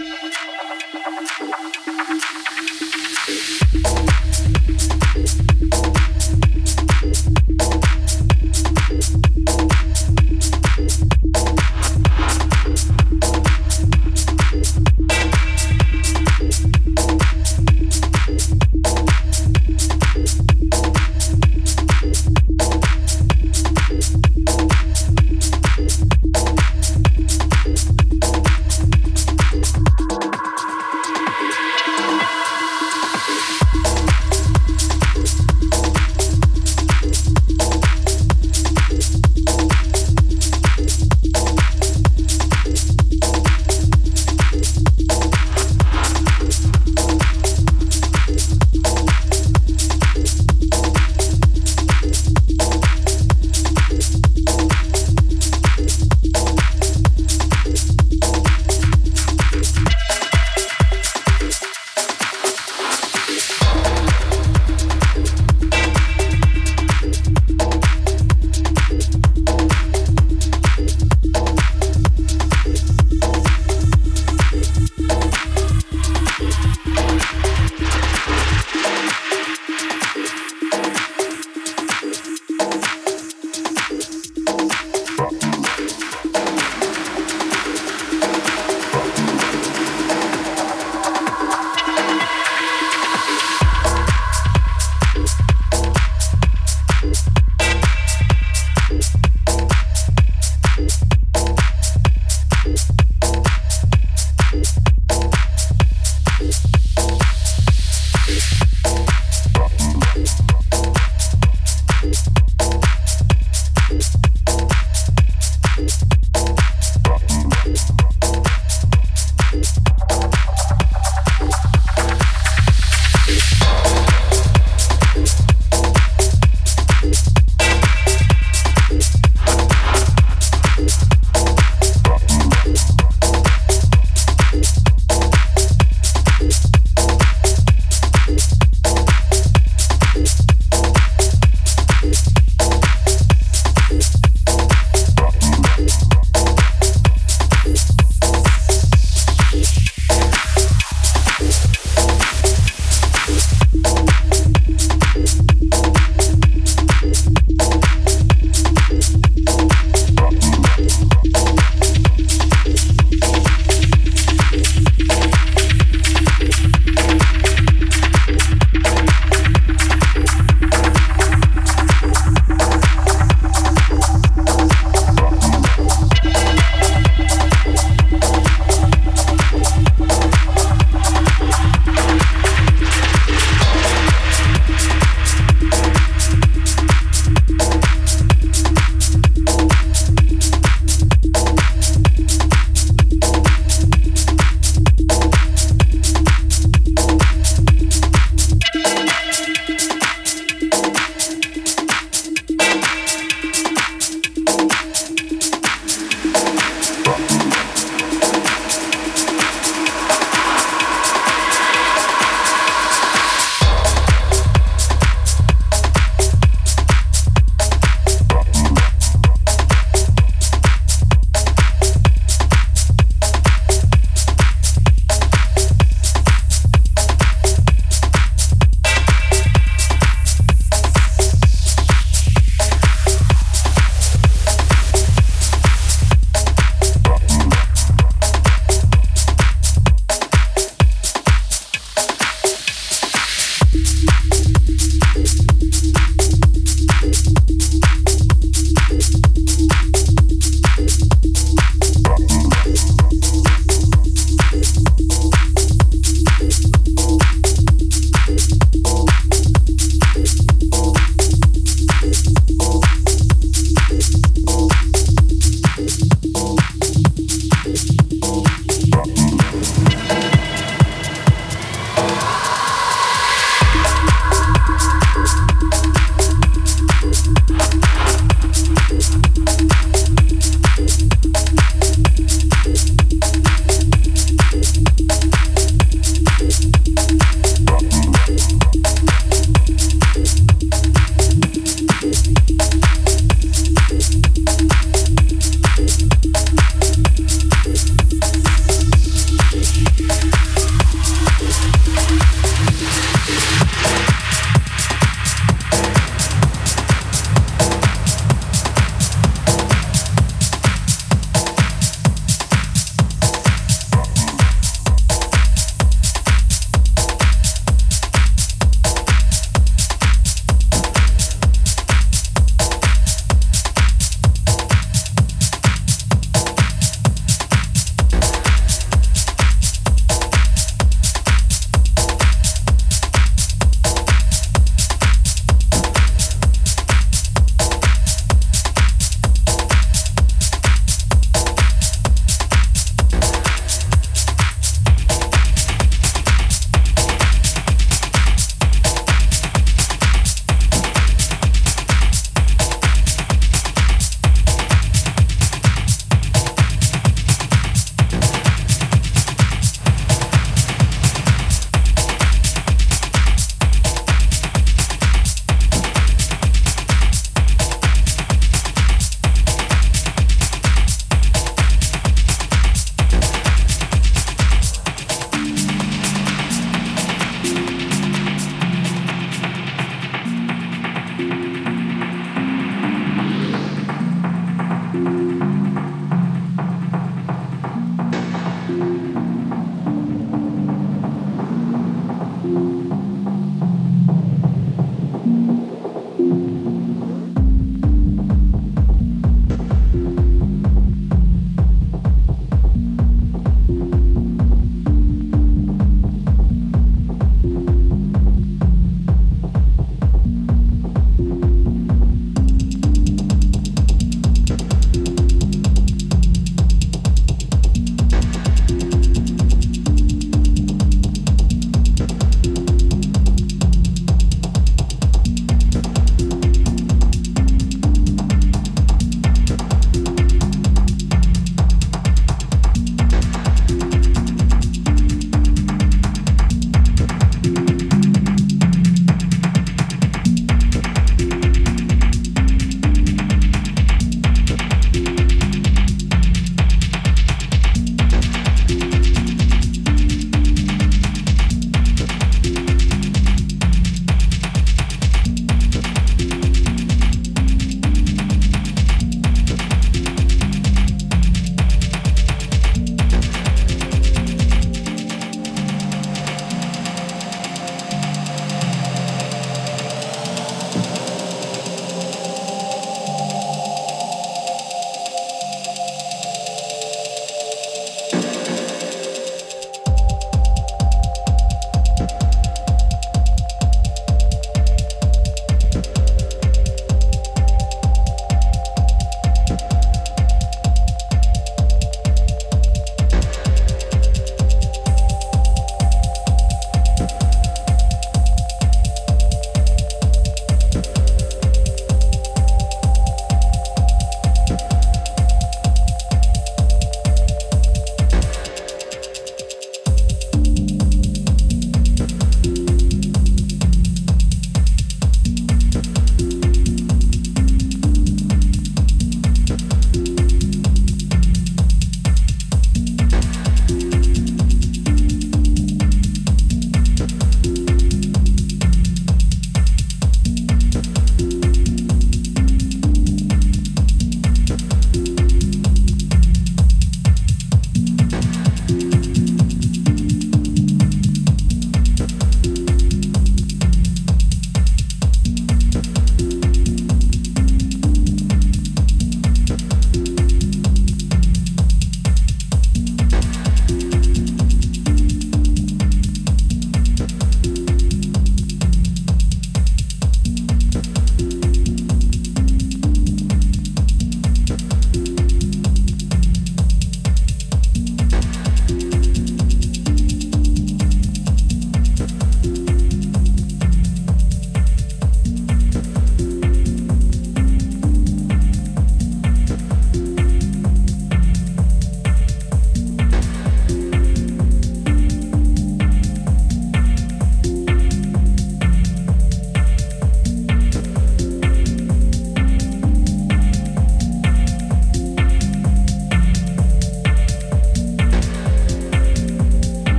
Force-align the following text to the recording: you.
you. 0.00 0.59